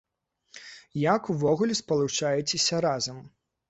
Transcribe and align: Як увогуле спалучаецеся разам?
Як 1.03 1.31
увогуле 1.35 1.79
спалучаецеся 1.83 2.85
разам? 2.91 3.27